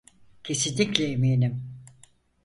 Kesinlikle 0.43 1.05
eminim. 1.13 1.63